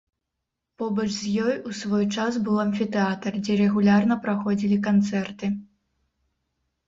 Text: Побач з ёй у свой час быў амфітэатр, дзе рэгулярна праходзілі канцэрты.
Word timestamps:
Побач 0.81 1.03
з 1.15 1.33
ёй 1.49 1.57
у 1.71 1.73
свой 1.79 2.05
час 2.15 2.33
быў 2.47 2.55
амфітэатр, 2.63 3.31
дзе 3.47 3.53
рэгулярна 3.61 4.15
праходзілі 4.23 4.77
канцэрты. 4.87 5.45